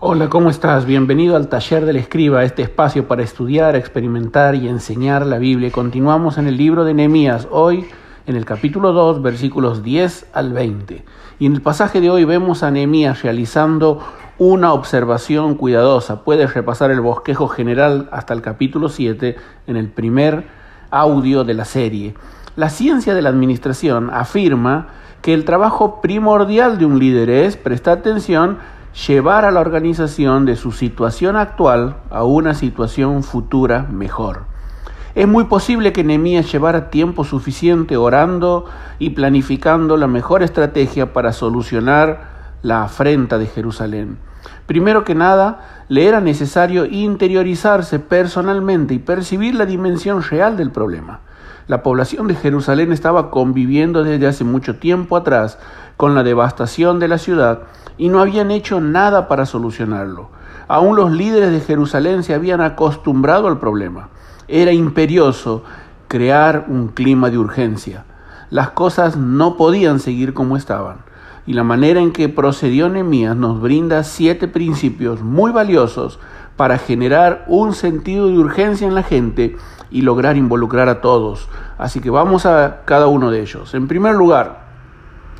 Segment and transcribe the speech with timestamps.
[0.00, 0.86] Hola, ¿cómo estás?
[0.86, 5.72] Bienvenido al taller del escriba, este espacio para estudiar, experimentar y enseñar la Biblia.
[5.72, 7.84] Continuamos en el libro de Nehemías, hoy
[8.28, 11.04] en el capítulo 2, versículos 10 al 20.
[11.40, 13.98] Y en el pasaje de hoy vemos a Nehemías realizando
[14.38, 16.22] una observación cuidadosa.
[16.22, 19.34] Puedes repasar el bosquejo general hasta el capítulo 7
[19.66, 20.44] en el primer
[20.92, 22.14] audio de la serie.
[22.54, 24.90] La ciencia de la administración afirma
[25.22, 28.58] que el trabajo primordial de un líder es, presta atención,
[29.06, 34.46] llevar a la organización de su situación actual a una situación futura mejor.
[35.14, 38.66] Es muy posible que Nehemías llevara tiempo suficiente orando
[38.98, 44.18] y planificando la mejor estrategia para solucionar la afrenta de Jerusalén.
[44.66, 51.20] Primero que nada, le era necesario interiorizarse personalmente y percibir la dimensión real del problema.
[51.68, 55.58] La población de Jerusalén estaba conviviendo desde hace mucho tiempo atrás
[55.98, 57.64] con la devastación de la ciudad
[57.98, 60.30] y no habían hecho nada para solucionarlo.
[60.66, 64.08] Aún los líderes de Jerusalén se habían acostumbrado al problema.
[64.48, 65.62] Era imperioso
[66.08, 68.06] crear un clima de urgencia.
[68.48, 71.07] Las cosas no podían seguir como estaban.
[71.48, 76.20] Y la manera en que procedió Nehemías nos brinda siete principios muy valiosos
[76.58, 79.56] para generar un sentido de urgencia en la gente
[79.90, 81.48] y lograr involucrar a todos.
[81.78, 83.72] Así que vamos a cada uno de ellos.
[83.72, 84.66] En primer lugar,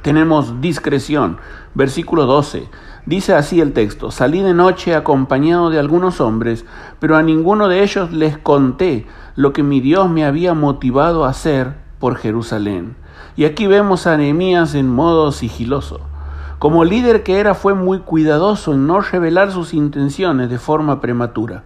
[0.00, 1.36] tenemos discreción.
[1.74, 2.70] Versículo 12.
[3.04, 6.64] Dice así el texto, salí de noche acompañado de algunos hombres,
[6.98, 9.06] pero a ninguno de ellos les conté
[9.36, 12.96] lo que mi Dios me había motivado a hacer por Jerusalén.
[13.36, 16.00] Y aquí vemos a Nehemías en modo sigiloso.
[16.58, 21.62] Como líder que era, fue muy cuidadoso en no revelar sus intenciones de forma prematura.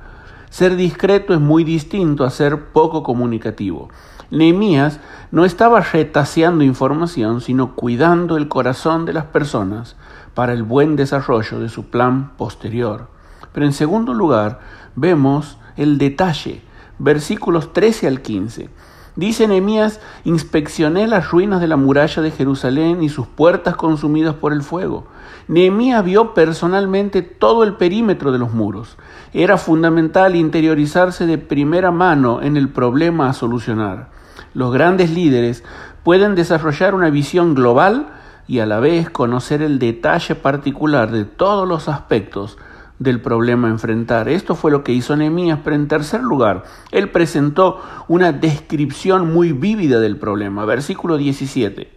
[0.50, 3.88] Ser discreto es muy distinto a ser poco comunicativo.
[4.30, 9.96] Nehemías no estaba retaseando información, sino cuidando el corazón de las personas
[10.34, 13.08] para el buen desarrollo de su plan posterior.
[13.52, 14.60] Pero en segundo lugar,
[14.96, 16.62] vemos el detalle,
[16.98, 18.70] versículos 13 al 15.
[19.16, 24.52] Dice Nehemías, inspeccioné las ruinas de la muralla de Jerusalén y sus puertas consumidas por
[24.52, 25.06] el fuego.
[25.46, 28.96] Nehemías vio personalmente todo el perímetro de los muros.
[29.33, 34.11] Era fundamental interiorizarse de primera mano en el problema a solucionar.
[34.52, 35.62] Los grandes líderes
[36.02, 38.08] pueden desarrollar una visión global
[38.48, 42.58] y a la vez conocer el detalle particular de todos los aspectos
[42.98, 44.28] del problema a enfrentar.
[44.28, 49.52] Esto fue lo que hizo Nehemías, pero en tercer lugar, él presentó una descripción muy
[49.52, 50.64] vívida del problema.
[50.64, 51.90] Versículo 17.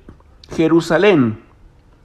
[0.56, 1.40] Jerusalén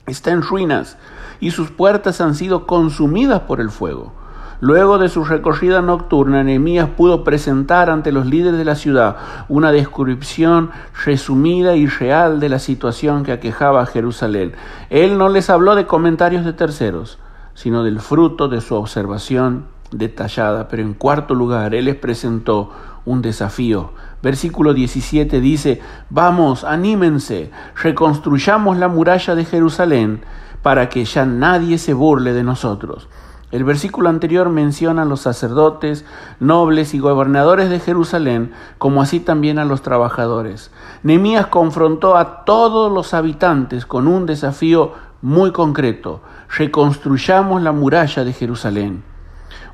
[0.06, 0.98] está en ruinas
[1.40, 4.12] y sus puertas han sido consumidas por el fuego.
[4.60, 9.16] Luego de su recorrida nocturna, Nehemías pudo presentar ante los líderes de la ciudad
[9.48, 10.70] una descripción
[11.04, 14.52] resumida y real de la situación que aquejaba a Jerusalén.
[14.88, 17.18] Él no les habló de comentarios de terceros,
[17.54, 20.68] sino del fruto de su observación detallada.
[20.68, 22.70] Pero en cuarto lugar, Él les presentó
[23.04, 23.90] un desafío.
[24.22, 25.80] Versículo 17 dice,
[26.10, 27.50] vamos, anímense,
[27.82, 30.22] reconstruyamos la muralla de Jerusalén
[30.62, 33.08] para que ya nadie se burle de nosotros.
[33.50, 36.06] El versículo anterior menciona a los sacerdotes,
[36.40, 40.70] nobles y gobernadores de Jerusalén, como así también a los trabajadores.
[41.02, 46.20] Nehemías confrontó a todos los habitantes con un desafío muy concreto.
[46.56, 49.04] Reconstruyamos la muralla de Jerusalén.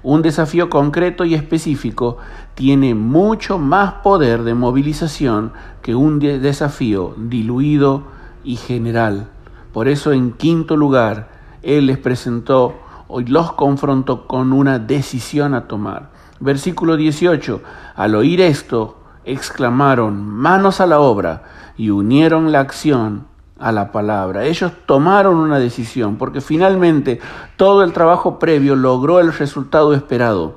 [0.03, 2.19] Un desafío concreto y específico
[2.55, 8.05] tiene mucho más poder de movilización que un desafío diluido
[8.45, 9.29] y general.
[9.73, 11.29] Por eso, en quinto lugar,
[11.63, 12.75] Él les presentó
[13.09, 16.11] hoy los confrontó con una decisión a tomar.
[16.41, 17.63] Versículo 18.
[17.97, 21.43] Al oír esto, exclamaron, manos a la obra,
[21.77, 23.27] y unieron la acción
[23.59, 24.45] a la palabra.
[24.45, 27.21] Ellos tomaron una decisión, porque finalmente
[27.57, 30.57] todo el trabajo previo logró el resultado esperado.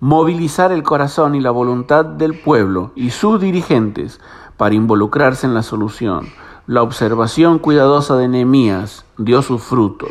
[0.00, 4.20] Movilizar el corazón y la voluntad del pueblo y sus dirigentes
[4.56, 6.28] para involucrarse en la solución.
[6.66, 10.10] La observación cuidadosa de Nehemías dio sus frutos.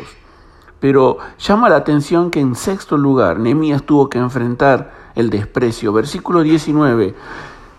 [0.80, 5.92] Pero llama la atención que en sexto lugar Nehemías tuvo que enfrentar el desprecio.
[5.92, 7.14] Versículo 19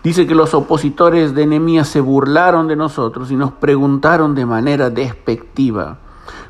[0.02, 4.90] dice que los opositores de Nehemías se burlaron de nosotros y nos preguntaron de manera
[4.90, 5.98] despectiva.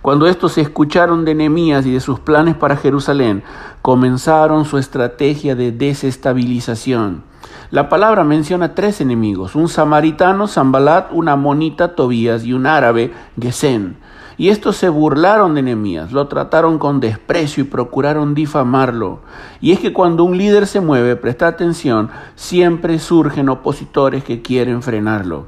[0.03, 3.43] Cuando estos escucharon de Nehemías y de sus planes para Jerusalén,
[3.83, 7.23] comenzaron su estrategia de desestabilización.
[7.71, 13.97] La palabra menciona tres enemigos, un samaritano, Zambalat, una monita, Tobías y un árabe, Gesén.
[14.41, 19.19] Y estos se burlaron de Nehemías, lo trataron con desprecio y procuraron difamarlo.
[19.61, 24.81] Y es que cuando un líder se mueve, presta atención, siempre surgen opositores que quieren
[24.81, 25.45] frenarlo.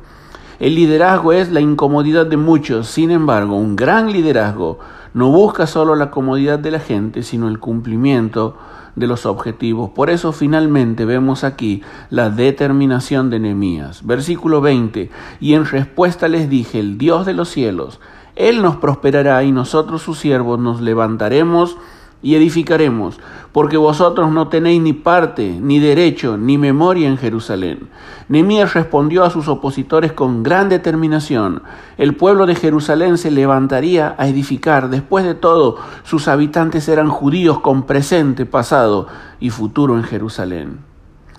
[0.60, 4.78] El liderazgo es la incomodidad de muchos, sin embargo, un gran liderazgo
[5.14, 8.58] No busca solo la comodidad de la gente, sino el cumplimiento
[8.94, 9.90] de los objetivos.
[9.90, 14.06] Por eso finalmente vemos aquí la determinación de Nehemías.
[14.06, 15.10] Versículo 20.
[15.40, 18.00] Y en respuesta les dije, el Dios de los cielos,
[18.36, 21.76] Él nos prosperará y nosotros sus siervos nos levantaremos
[22.22, 23.18] y edificaremos,
[23.50, 27.88] porque vosotros no tenéis ni parte, ni derecho, ni memoria en Jerusalén.
[28.28, 31.62] Nemías respondió a sus opositores con gran determinación.
[31.98, 34.88] El pueblo de Jerusalén se levantaría a edificar.
[34.88, 39.08] Después de todo, sus habitantes eran judíos con presente, pasado
[39.40, 40.78] y futuro en Jerusalén.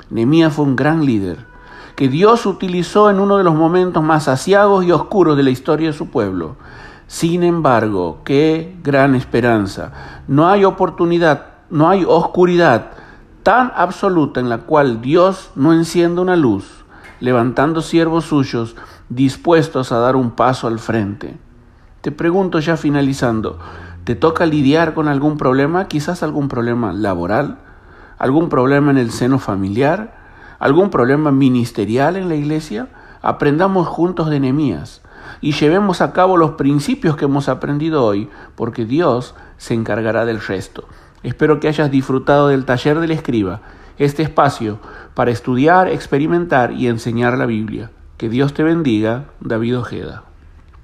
[0.09, 1.52] Nemías fue un gran líder
[1.95, 5.87] que Dios utilizó en uno de los momentos más asiagos y oscuros de la historia
[5.87, 6.55] de su pueblo.
[7.07, 9.91] Sin embargo, qué gran esperanza.
[10.27, 12.91] No hay oportunidad, no hay oscuridad
[13.43, 16.85] tan absoluta en la cual Dios no encienda una luz,
[17.19, 18.75] levantando siervos suyos
[19.09, 21.37] dispuestos a dar un paso al frente.
[22.01, 23.59] Te pregunto ya finalizando,
[24.05, 25.87] ¿te toca lidiar con algún problema?
[25.87, 27.59] Quizás algún problema laboral,
[28.17, 30.22] algún problema en el seno familiar,
[30.63, 32.87] algún problema ministerial en la iglesia.
[33.21, 35.01] Aprendamos juntos de enemías
[35.41, 40.39] y llevemos a cabo los principios que hemos aprendido hoy, porque Dios se encargará del
[40.39, 40.87] resto.
[41.21, 43.59] Espero que hayas disfrutado del taller del escriba,
[43.97, 44.79] este espacio
[45.15, 47.91] para estudiar, experimentar y enseñar la Biblia.
[48.15, 50.23] Que Dios te bendiga, David Ojeda.